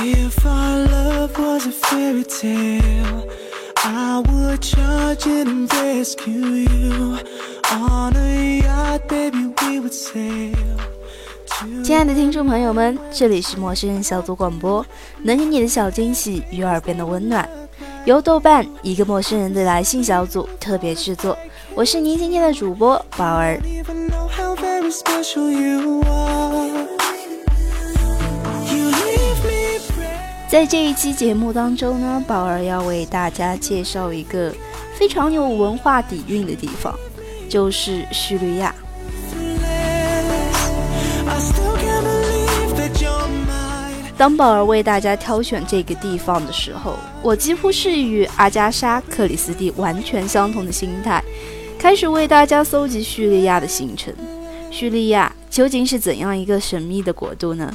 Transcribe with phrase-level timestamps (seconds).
[0.00, 3.28] If our love was a fairy tale,
[3.84, 7.18] I would charge in and rescue you.
[7.72, 10.54] On a yacht, baby, we would sail.
[11.82, 14.86] 亲爱的听众朋友们，这里是陌生人小组广播，
[15.24, 17.48] 能给你的小惊喜与耳边的温暖，
[18.04, 21.36] 由豆瓣一个陌生人的来信小组特别制作。
[21.74, 23.60] 我是您今天的主播宝儿。
[30.48, 34.50] 在这一期节目当中呢，宝儿要为大家介绍一个
[34.94, 36.94] 非常有文化底蕴的地方，
[37.50, 38.74] 就是叙利亚。
[44.16, 51.22] 当宝儿为大家挑选这个地方的时候，我几乎是与阿加莎·克里斯蒂完全相同的心态，
[51.78, 54.14] 开始为大家搜集叙利亚的行程。
[54.70, 57.70] 叙利亚究竟是怎样一个神秘的国度呢？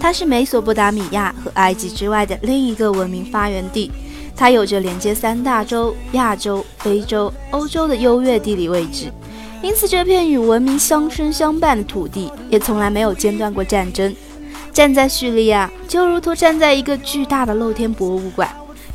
[0.00, 3.90] 它是美索不达米亚和埃及之外的另一个文明发源地，
[4.36, 9.12] 它有着连接三大洲——亚洲、非洲、欧洲的优越地理位置。
[9.60, 14.14] 因此，这片与文明相生相伴的土地也从来没有间断过战争。
[14.72, 18.48] 站在叙利亚，就如同站在一个巨大的露天博物馆，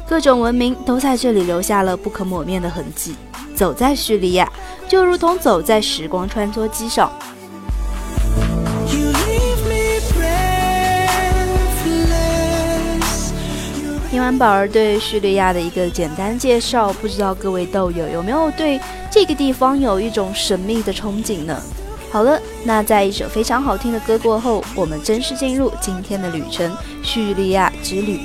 [0.08, 3.14] 各种文明都在这里留下了不可磨灭的痕迹。
[3.54, 4.50] 走在叙利亚，
[4.88, 7.12] 就如同走在时光穿梭机上。
[14.24, 18.80] 安宝儿对叙利亚的一个简单介绍，不知道各位豆友有没有对
[19.12, 21.62] 这个地方有一种神秘的憧憬呢？
[22.10, 28.22] 好了，那在一首非常好听的歌过后，我们正式进入今天的旅程——叙利亚之旅。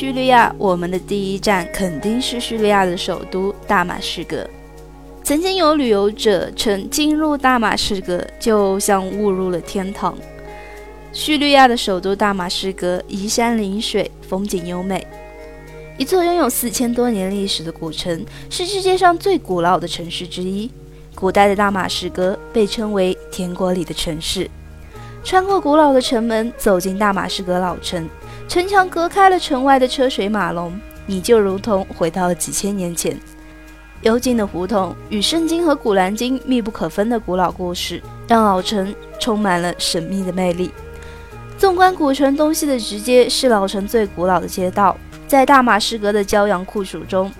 [0.00, 4.48] 叙利亚，我们的第一站肯定是叙利亚的首都大马士革。
[5.24, 10.16] 曾经有旅游者称，进入大马士革就像误入了天堂。
[11.12, 15.04] 叙利亚的首都大马士革依山临水，风景优美。
[15.96, 20.70] 一座拥有四千多年历史的古城，是世界上最古老的城市之一。
[21.16, 24.48] 古代的大马士革被称为“天国里的城市”。
[25.24, 28.08] 穿过古老的城门，走进大马士革老城，
[28.48, 30.72] 城墙隔开了城外的车水马龙，
[31.04, 33.14] 你就如同回到了几千年前。
[34.00, 40.70] 幽静的胡同与圣经和古兰经密不可分的古老故事，让老城充满了神秘的魅力。
[41.58, 44.96] 纵观古城东西的直街是老城最古老的街道，
[45.26, 47.30] 在大马士革的骄阳酷暑中，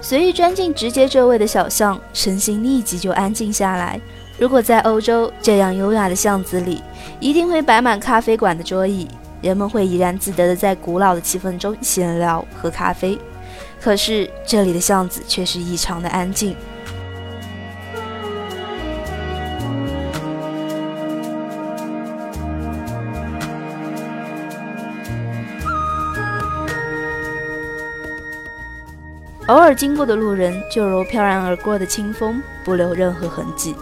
[0.00, 4.00] 随意钻进直街周围的小巷，身心立即就安静下来。
[4.38, 6.82] 如果在欧洲这样优雅的巷子里，
[7.20, 9.06] 一定会摆满咖啡馆的桌椅，
[9.40, 13.18] 人们会怡然自得的在古老的气氛中闲聊喝咖啡。
[13.80, 16.56] 可是这里的巷子却是异常的安静。
[29.48, 33.74] 偶尔经过的路人就如飘然而过的清风不留任何痕迹。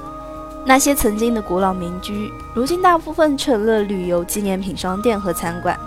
[0.68, 5.78] 那些曾经的古老民居，如今大部分成了旅游纪念品商店和餐馆。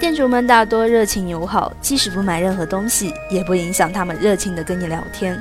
[0.00, 5.40] 店主们大多热情友好，即使不买任何东西，也不影响他们热情地跟你聊天。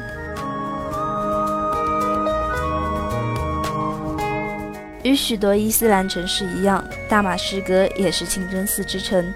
[5.01, 9.33] 与许多伊斯兰城市一样，大马士革也是清真寺之城，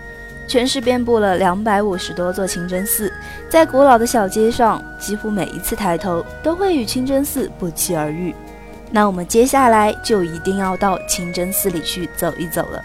[0.48, 3.12] 全市遍布了两百五十多座清真寺。
[3.50, 8.34] 在古老的小街上，几乎每一次抬头都会与清真寺不期而遇。
[8.92, 12.84] 那我们接下来就一定要到清真寺里去走一走了。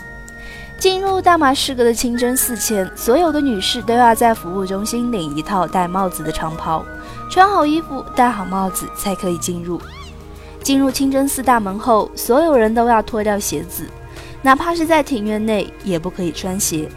[0.78, 6.84] 进入大马士革的清真寺前，所有的女士都要在服务中心领一套戴帽子的长袍，
[7.30, 9.80] 穿好衣服，戴好帽子才可以进入。
[10.60, 13.86] 进入清真寺大门后，所有人都要脱掉鞋子，
[14.42, 16.88] 哪怕是在庭院内也不可以穿鞋。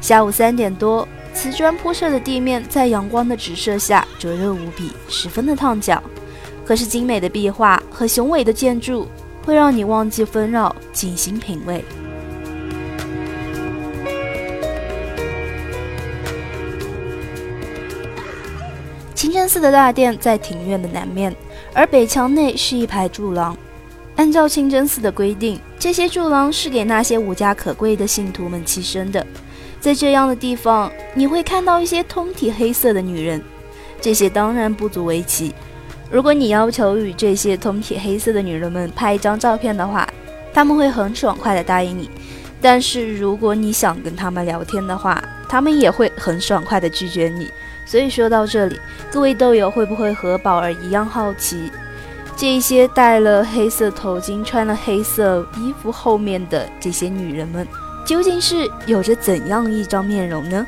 [0.00, 6.02] 下午三点多，瓷砖铺设的地面在阳光的直射下灼热无比，十分的烫脚。
[6.68, 9.08] 可是精美的壁画和雄伟的建筑
[9.42, 11.82] 会让你忘记纷扰，静心品味。
[19.14, 21.34] 清真寺的大殿在庭院的南面，
[21.72, 23.56] 而北墙内是一排柱廊。
[24.16, 29.26] 按照清真寺的规定，这些柱廊是给那些无家可归的信徒们栖身的。
[29.80, 33.42] 在这样的地方，你会看到一些通体黑色的女人，
[34.02, 35.54] 这些当然不足为奇。
[36.10, 40.08] 如果你要求与这些通体黑色的女人们拍一张照片的话，
[40.54, 42.08] 他们会很爽快地答应你；
[42.62, 47.50] 但是如果你想跟他们聊天的话，他们也会很爽快地拒绝你。
[47.84, 48.78] 所以说到这里，
[49.12, 51.70] 各位豆友会不会和宝儿一样好奇，
[52.36, 57.66] 这些戴了黑色头巾、穿了黑色衣服后面的这些女人们，
[58.06, 60.66] 究竟是有着怎样一张面容呢？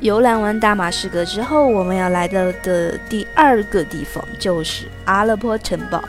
[0.00, 6.02] 游览完大马士革之后，我们要来到的第二个地方就是阿勒颇城堡。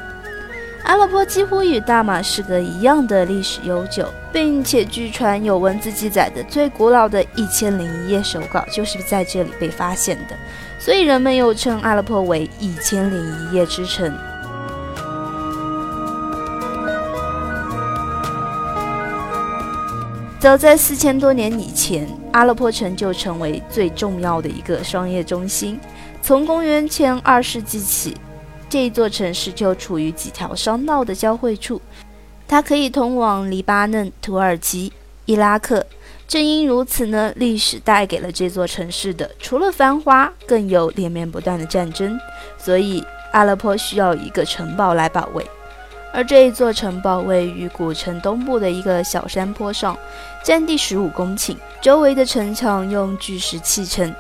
[0.84, 10.36] 阿勒颇几乎与大马士革一样的历史悠久，并且据传有文字记载的最古老的一千零一页手稿就是在这里被发现的，
[10.80, 14.12] 所以人们又称阿勒颇为一千零一夜之城。
[20.40, 25.80] 早在四千多年以前，阿勒颇城就成为最重要的一个商业中心。
[26.22, 28.16] 从公元前二世纪起。
[28.70, 31.82] 这座城市就处于几条商道的交汇处，
[32.48, 34.94] 它可以通往黎巴嫩、土耳其、
[35.26, 35.86] 伊拉克。
[36.26, 42.18] 正因如此呢，历史带给了这座城市的除了繁华，更有连绵不断的战争。
[42.58, 45.46] 所以阿勒颇需要一个城堡来保卫，
[46.14, 49.98] 而这一座城堡位于古城东部的一个小山坡上，
[50.44, 54.14] 占地十五公顷，周围的城墙用巨石砌成。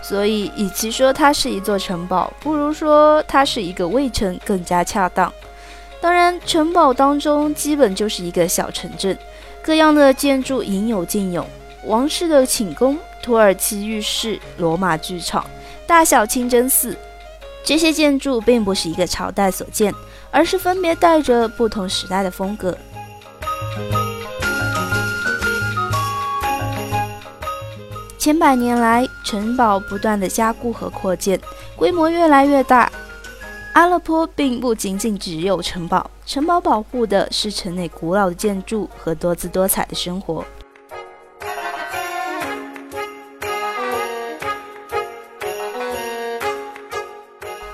[0.00, 5.32] 所以，与其说它是一座城堡，不如说它是一个卫城更加恰当。
[6.00, 9.16] 当然，城堡当中基本就是一个小城镇，
[9.62, 11.46] 各样的建筑应有尽有：
[11.84, 15.46] 王室的寝宫、土耳其浴室、罗马剧场、
[15.86, 16.96] 大小清真寺。
[17.64, 19.94] 这些建筑并不是一个朝代所建，
[20.30, 22.76] 而是分别带着不同时代的风格。
[28.18, 31.40] 千百年来，城堡不断的加固和扩建，
[31.76, 32.90] 规模越来越大。
[33.74, 40.44] 阿勒颇并不仅仅只有城堡，城堡保护的是城内古老的建筑和多姿多彩的生活。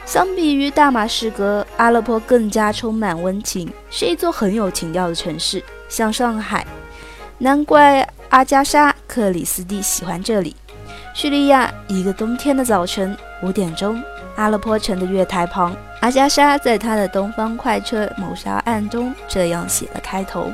[0.08, 6.66] 相比于大马士革，阿勒颇更加充满温情，是一座很有情调的城市，像上海。
[7.36, 8.08] 难怪。
[8.30, 10.56] 阿加莎·克里斯蒂喜欢这里。
[11.14, 14.02] 叙利亚一个冬天的早晨，五点钟，
[14.36, 20.50] 阿勒颇城的月台旁，阿加莎在她的《东方快车谋杀案》中这样写了开头。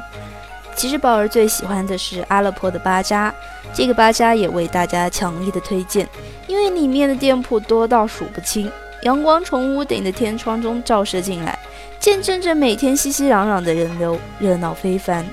[0.75, 3.32] 其实宝儿最喜欢的是阿勒颇的巴扎，
[3.73, 6.08] 这个巴扎也为大家强力的推荐，
[6.49, 8.70] 因为里面的店铺多到数不清，
[9.04, 11.58] 阳光从屋顶的天窗中照射进来，
[12.00, 15.25] 见证着每天熙熙攘攘的人流，热闹非凡。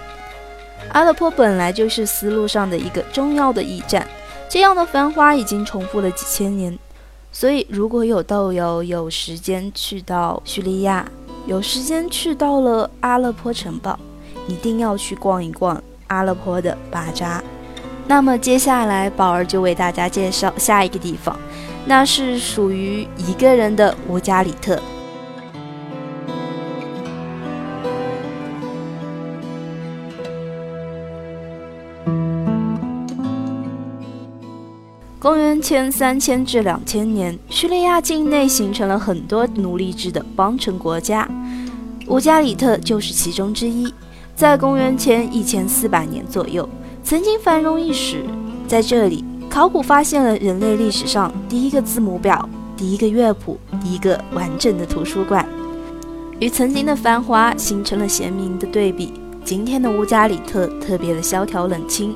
[0.90, 4.06] 阿勒颇本来就是丝路上的一个重要的驿站，
[4.50, 6.78] 这样的繁华已经重复了几千年。
[7.32, 11.10] 所以，如果有豆友有时间去到叙利亚，
[11.46, 13.98] 有时间去到了阿勒颇城堡，
[14.50, 17.42] 一定要去逛一逛阿勒颇的巴扎。
[18.08, 21.38] 那么接下来，宝儿就为大家介绍下一个地方，
[21.86, 24.78] 那是属于一个人的乌加里特。
[35.18, 41.30] 公元前三千至两千年，叙利亚境内形成了很多奴隶制的邦城国家，
[42.08, 43.94] 乌加里特就是其中之一。
[44.36, 46.68] 在公元前一千四百年左右。
[47.04, 48.24] 曾经繁荣一时。
[48.68, 55.46] 在这里，考古发现了人类历史上第一个字母表、第一个乐谱、一个完整的图书馆，
[56.40, 59.12] 与曾经的繁华形成了鲜明的对比。
[59.44, 62.16] 今天的乌加里特特别的萧条冷清。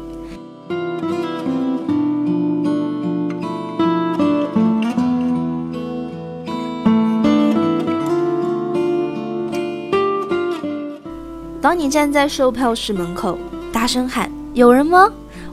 [11.60, 13.38] 当你站在售票室门口，
[13.74, 15.12] 大声喊“有人吗？”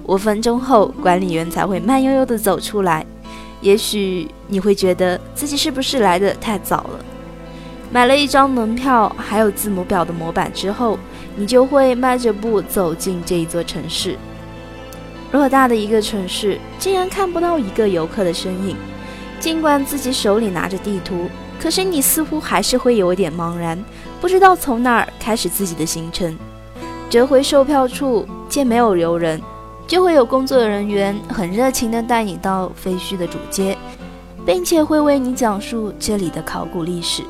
[0.09, 3.05] 五分钟后，管理员才会慢悠悠地走出来。
[3.61, 7.05] 也许你会觉得自己是不是来的太早了？
[7.91, 10.99] 买了一张门票，还有字母表的模板之后，
[11.37, 14.17] 你就会迈着步走进这一座城市。
[15.33, 18.77] 偌大的一个城市，竟然看不到一个游客的身影。
[19.41, 21.29] 尽管自己手里拿着地图，
[21.61, 23.77] 可是你似乎还是会有点茫然。
[24.21, 26.37] 不知道从哪儿开始自己的行程。
[27.11, 29.41] 折回售票处，见没有游人，
[29.87, 33.75] 就会有工作人员很热情地带你到废墟的主街，
[34.45, 37.23] 并且会为你讲述这里的考古历史。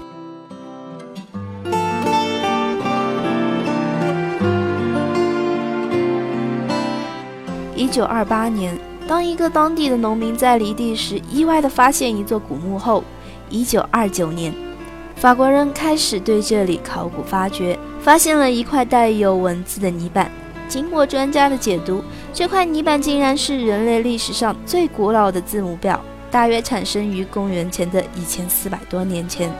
[7.76, 8.76] 一九二八年，
[9.06, 13.04] 当一个当地的农民在犁地时意外地发现一座古墓后，
[13.48, 14.52] 一九二九年。
[15.14, 20.28] 法国人开始对这里考古发掘，发现了一块带有文字的泥板。
[20.72, 22.02] 经过专家的解读，
[22.32, 29.52] 这块泥板竟然是人类历史上最古老的字母表，大约产生于公元前的一千四百多年前。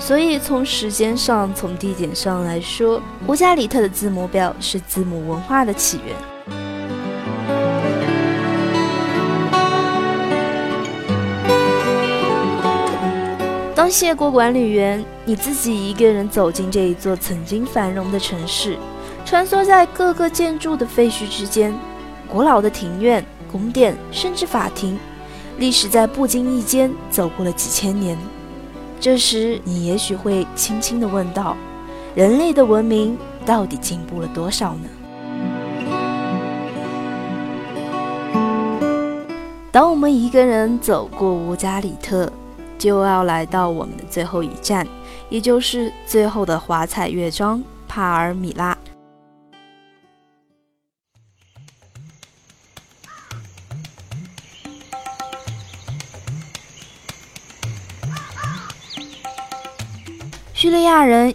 [0.00, 6.16] 所以从时间上、从地点上来说，乌加里特的字母表是字母文化的起源。
[13.76, 18.76] 当谢过管理员，你自己一个人走进这一座曾经繁荣的城市，
[19.30, 21.72] 穿梭在各个建筑的废墟之间，
[22.28, 24.98] 古老的庭院、宫殿，甚至法庭，
[25.56, 28.18] 历史在不经意间走过了几千年。
[28.98, 31.56] 这时，你也许会轻轻地问道
[32.16, 34.88] ：“人类的文明到底进步了多少呢？”
[39.70, 42.28] 当我们一个人走过乌加里特。
[42.76, 44.88] 就要来到我们的最后一站，
[45.28, 48.74] 也就是最后的华彩乐章——帕尔米拉。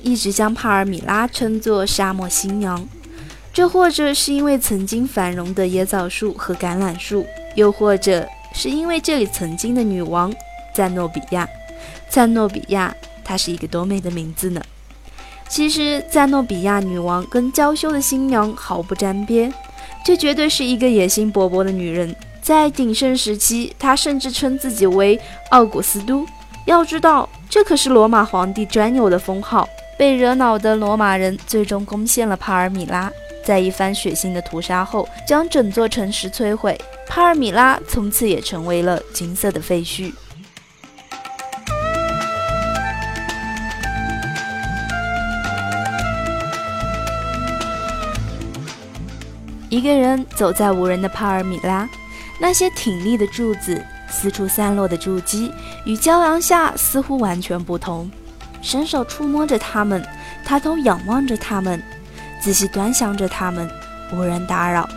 [0.06, 2.88] 一直将帕尔米拉称作“沙漠新娘”，
[3.52, 10.32] 这或者是因为曾经繁荣的椰枣树和橄榄树，又或者是因为这里曾经的女王。
[10.76, 11.50] 赞诺比亚，
[12.08, 12.94] 赞诺比亚，
[13.24, 14.62] 她是一个多美的名字呢！
[15.50, 19.52] 其实，赞诺比亚女王跟娇羞的新娘毫不沾边，
[20.06, 22.16] 这绝对是一个野心勃勃的女人。
[22.42, 25.20] 在鼎盛时期，她甚至称自己为
[25.50, 26.26] 奥古斯都。
[26.66, 29.68] 要知道，这可是罗马皇帝专有的封号。
[29.98, 33.10] 被惹恼的罗马人最终攻陷了帕尔米拉，
[33.46, 36.80] 在一番血腥的屠杀后，将整座城市摧毁。
[37.08, 40.12] 帕尔米拉从此也成为了金色的废墟。
[49.70, 51.88] 一个人走在无人的帕尔米拉，
[52.40, 55.52] 那些挺立的柱子、四处散落的筑基，
[55.86, 58.10] 与骄阳下似乎完全不同。
[58.66, 60.04] 伸手触摸着它们，
[60.44, 61.80] 抬头仰望着它们，
[62.42, 63.70] 仔细端详着它们，
[64.12, 64.90] 无人打扰。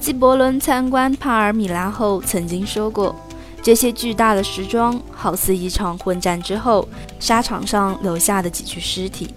[0.00, 3.14] 纪伯伦参观帕尔米拉后曾经说过
[3.62, 6.88] ：“这些巨大的石桩好似一场混战之后
[7.20, 9.28] 沙场上留下的几具尸体。”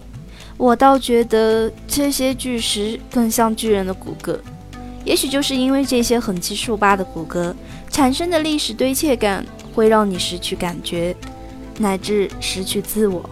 [0.57, 4.37] 我倒觉得这些巨石更像巨人的骨骼。
[5.03, 7.53] 也许就是因为这些横七竖八的骨骼
[7.91, 11.15] 产生的历史堆砌感，会让你失去感觉，
[11.77, 13.23] 乃至失去自我。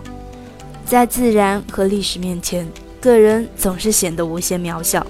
[0.86, 2.68] 在自然和历史面前，
[3.02, 5.06] 个人总是显得无限渺小。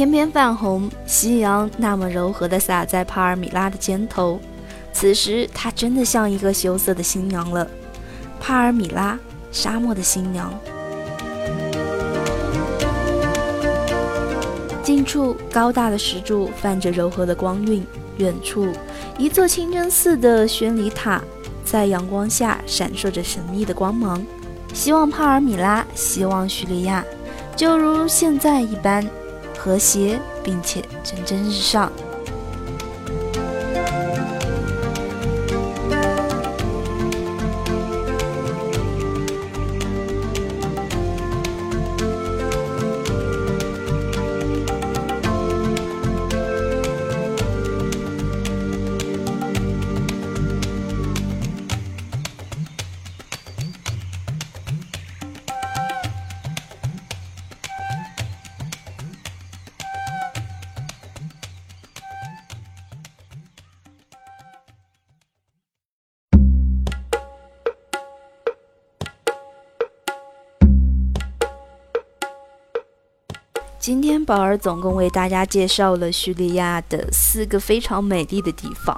[0.00, 4.40] 天边泛红，夕阳那么柔和的洒在帕尔米拉的肩头，
[4.94, 7.68] 此时她真的像一个羞涩的新娘了。
[8.40, 9.18] 帕尔米拉，
[9.52, 10.50] 沙漠的新娘。
[14.82, 18.72] 近处高大的石柱泛着柔和的光晕，远处
[19.18, 21.20] 一座清真寺的宣礼塔
[21.62, 24.24] 在阳光下闪烁着神秘的光芒。
[24.72, 27.04] 希望帕尔米拉，希望叙利亚，
[27.54, 29.06] 就如现在一般。
[29.62, 31.92] 和谐，并且蒸蒸日上。
[73.90, 78.96] 今天宝儿总共为大家介绍了叙利亚的四个非常美丽的地方。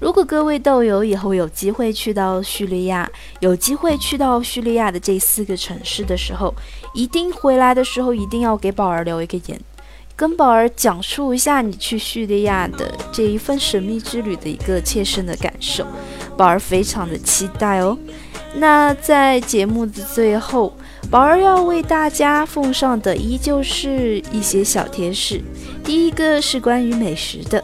[0.00, 3.06] 如果各位豆友以后有机会去到叙利亚，
[3.40, 6.54] 有机会去到叙利亚的这四个城市的时候，
[6.94, 9.60] 一定回来的时候一定要给宝儿留一个言，
[10.16, 15.86] 跟宝儿讲述一下你去叙利亚的这一份神秘之旅的一个切身的感受。
[16.38, 17.98] 宝儿非常的期待哦。
[18.54, 20.74] 那在节目的最后。
[21.10, 25.42] 宝儿要为大家奉上的依旧是一些小贴士。
[25.84, 27.62] 第一个是关于美食的，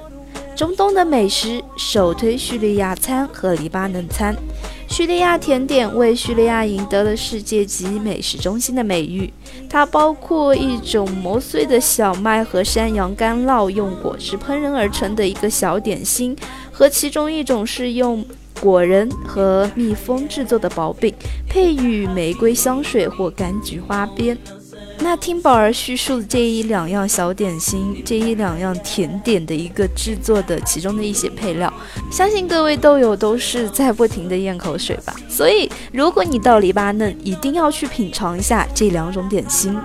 [0.55, 4.37] 中东的美食首推叙利亚餐和黎巴嫩餐。
[4.87, 9.33] 叙利亚甜点为叙利亚赢得了世界级美食中心的美誉。
[9.69, 16.37] 它包括一种磨碎的小麦和山羊干酪用果汁烹饪而成的一个小点心，
[16.71, 18.25] 和其中一种是用。
[18.61, 21.15] 果仁和蜜蜂制作的薄饼，
[21.49, 24.37] 配以玫瑰香水或柑橘花边。
[25.01, 31.73] 那听宝儿叙述这一两样小点心，这一两样甜点的一个制作的其中的一些配料，
[32.11, 35.15] 相信各位豆友都是在不停的咽口水吧。
[35.29, 39.79] 所以，如果你到黎巴嫩，一定要去品尝一下这两种点心。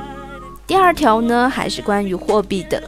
[0.66, 2.82] 第二条呢，还是关于货币的。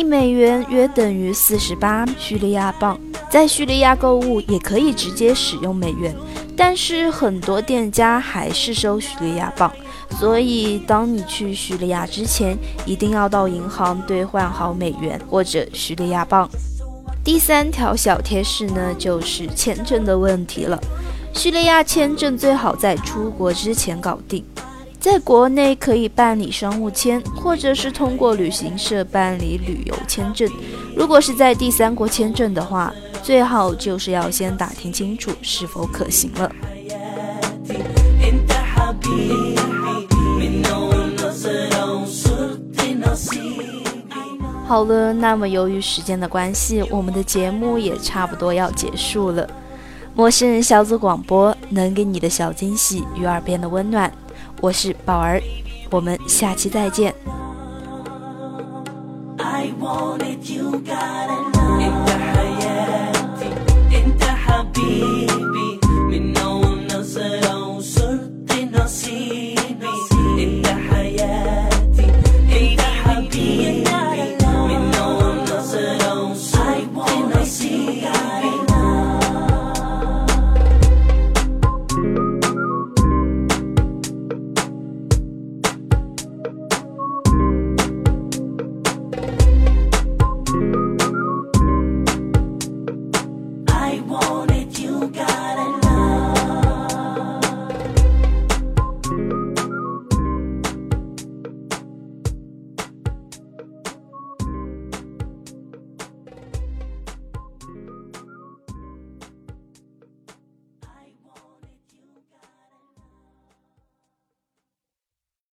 [0.00, 6.16] 一美元约等于四十八叙利亚镑，在叙利亚购物也可以直接使用美元，
[6.56, 9.70] 但是很多店家还是收叙利亚镑，
[10.18, 16.48] 所以当你去叙利亚之前，一定要到银行兑换好美元或者叙利亚镑。
[17.22, 20.80] 第三条小贴士呢，就是签证的问题了，
[21.34, 24.42] 叙利亚签证最好在出国之前搞定。
[25.00, 30.46] 在国内可以办理商务签，或者是通过旅行社办理旅游签证。
[30.94, 36.52] 如果是在第三国签证的话，最好就是要先打听清楚是否可行了。
[44.66, 49.48] 好了，那么由于时间的关系，我们的节目也差不多要结束了。
[50.14, 54.12] 陌生人小组广播能给你的小惊喜与耳边的温暖。
[54.60, 55.42] 我是宝儿，
[55.90, 57.14] 我们下期再见。
[59.38, 61.60] I wanted you got a love.